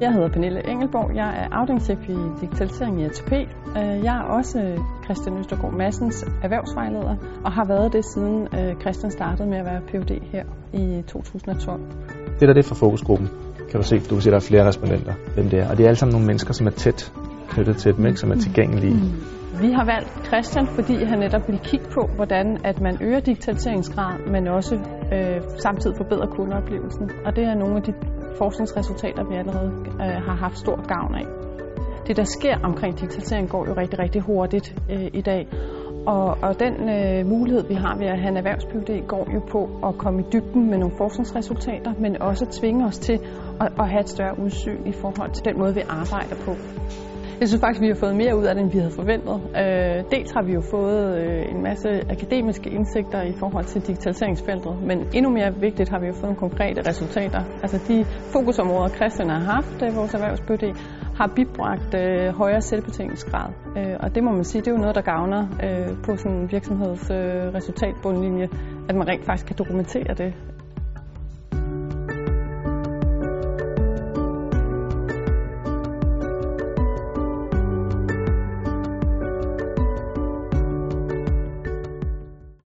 Jeg 0.00 0.12
hedder 0.12 0.28
Pernille 0.28 0.68
Engelborg. 0.68 1.16
Jeg 1.16 1.28
er 1.28 1.56
afdelingschef 1.56 2.08
i 2.08 2.16
digitalisering 2.40 3.00
i 3.00 3.04
ATP. 3.04 3.32
Øh, 3.32 4.04
jeg 4.04 4.16
er 4.16 4.22
også 4.22 4.58
Christian 5.04 5.38
Østergaard 5.38 5.72
Massens 5.72 6.24
erhvervsvejleder 6.42 7.16
og 7.44 7.52
har 7.52 7.64
været 7.64 7.92
det 7.92 8.04
siden 8.04 8.48
øh, 8.58 8.80
Christian 8.80 9.10
startede 9.10 9.48
med 9.48 9.58
at 9.58 9.64
være 9.64 9.80
Ph.D. 9.80 10.22
her 10.32 10.44
i 10.72 11.02
2012. 11.08 11.80
Det 12.40 12.48
der 12.48 12.54
det 12.54 12.64
er 12.64 12.68
fra 12.68 12.74
fokusgruppen, 12.74 13.28
kan 13.70 13.80
du 13.80 13.86
se, 13.86 13.98
du 13.98 14.14
kan 14.14 14.20
se, 14.20 14.30
der 14.30 14.36
er 14.36 14.40
flere 14.40 14.66
respondenter, 14.66 15.12
hvem 15.34 15.50
det 15.50 15.58
er. 15.58 15.70
Og 15.70 15.76
det 15.76 15.82
er 15.84 15.88
alle 15.88 15.98
sammen 15.98 16.12
nogle 16.12 16.26
mennesker, 16.26 16.52
som 16.52 16.66
er 16.66 16.70
tæt 16.70 17.12
knyttet 17.48 17.76
til 17.76 17.90
et 17.90 17.98
mængde, 17.98 18.18
som 18.18 18.30
er 18.30 18.36
tilgængelige. 18.36 18.94
Mm. 18.94 19.60
Vi 19.62 19.72
har 19.72 19.84
valgt 19.84 20.26
Christian, 20.26 20.66
fordi 20.66 21.04
han 21.04 21.18
netop 21.18 21.48
vil 21.48 21.58
kigge 21.58 21.86
på, 21.94 22.10
hvordan 22.16 22.58
at 22.64 22.80
man 22.80 22.98
øger 23.00 23.20
digitaliseringsgrad, 23.20 24.14
men 24.32 24.48
også 24.48 24.74
øh, 25.14 25.40
samtidig 25.58 25.96
forbedrer 25.96 26.26
kundeoplevelsen. 26.26 27.10
Og 27.26 27.36
det 27.36 27.44
er 27.44 27.54
nogle 27.54 27.76
af 27.76 27.82
de 27.82 27.92
forskningsresultater, 28.38 29.24
vi 29.24 29.34
allerede 29.34 29.72
øh, 29.92 30.22
har 30.26 30.34
haft 30.34 30.58
stor 30.58 30.86
gavn 30.86 31.14
af. 31.14 31.26
Det, 32.06 32.16
der 32.16 32.24
sker 32.24 32.58
omkring 32.62 33.00
digitalisering, 33.00 33.48
går 33.48 33.66
jo 33.66 33.74
rigtig, 33.76 33.98
rigtig 33.98 34.22
hurtigt 34.22 34.76
øh, 34.90 35.06
i 35.12 35.20
dag. 35.20 35.48
Og, 36.06 36.38
og 36.42 36.60
den 36.60 36.88
øh, 36.88 37.26
mulighed, 37.26 37.68
vi 37.68 37.74
har 37.74 37.96
ved 37.98 38.06
at 38.06 38.18
have 38.18 38.30
en 38.30 38.36
erhvervs 38.36 38.66
går 39.08 39.28
jo 39.34 39.40
på 39.40 39.88
at 39.88 39.98
komme 39.98 40.20
i 40.20 40.24
dybden 40.32 40.70
med 40.70 40.78
nogle 40.78 40.94
forskningsresultater, 40.96 41.92
men 41.98 42.22
også 42.22 42.46
tvinge 42.60 42.86
os 42.86 42.98
til 42.98 43.20
at, 43.60 43.72
at 43.78 43.88
have 43.88 44.00
et 44.00 44.08
større 44.08 44.38
udsyn 44.38 44.86
i 44.86 44.92
forhold 44.92 45.30
til 45.30 45.44
den 45.44 45.58
måde, 45.58 45.74
vi 45.74 45.82
arbejder 45.88 46.36
på. 46.44 46.54
Jeg 47.40 47.48
synes 47.48 47.60
faktisk, 47.60 47.80
vi 47.80 47.86
har 47.86 47.94
fået 47.94 48.16
mere 48.16 48.36
ud 48.36 48.44
af 48.44 48.54
det, 48.54 48.62
end 48.62 48.72
vi 48.72 48.78
havde 48.78 48.94
forventet. 49.00 49.36
Øh, 49.62 50.04
dels 50.14 50.30
har 50.36 50.42
vi 50.42 50.52
jo 50.52 50.62
fået 50.70 51.18
øh, 51.22 51.54
en 51.54 51.62
masse 51.62 51.88
akademiske 52.10 52.70
indsigter 52.70 53.22
i 53.22 53.32
forhold 53.32 53.64
til 53.64 53.80
digitaliseringsfeltet, 53.86 54.82
men 54.88 54.98
endnu 55.14 55.30
mere 55.30 55.54
vigtigt 55.60 55.88
har 55.88 55.98
vi 56.00 56.06
jo 56.06 56.12
fået 56.12 56.22
nogle 56.22 56.36
konkrete 56.46 56.88
resultater. 56.88 57.42
Altså 57.62 57.78
de 57.88 58.04
fokusområder, 58.32 58.88
Christian 58.88 59.28
har 59.30 59.40
haft, 59.54 59.76
i 59.82 59.94
vores 59.98 60.14
erhvervsbøde, 60.14 60.74
har 61.20 61.32
bibragt 61.36 61.94
øh, 61.94 62.28
højere 62.42 62.60
selvbetjeningsgrad. 62.60 63.50
Øh, 63.78 63.96
og 64.00 64.14
det 64.14 64.24
må 64.24 64.30
man 64.32 64.44
sige, 64.44 64.60
det 64.62 64.68
er 64.68 64.72
jo 64.72 64.82
noget, 64.86 64.94
der 64.94 65.02
gavner 65.12 65.42
øh, 65.64 65.88
på 66.04 66.16
sådan 66.16 66.36
en 66.38 66.52
virksomheds 66.52 67.10
øh, 67.10 67.54
resultatbundlinje, 67.58 68.48
at 68.88 68.94
man 68.96 69.08
rent 69.08 69.24
faktisk 69.24 69.46
kan 69.46 69.56
dokumentere 69.58 70.14
det 70.14 70.34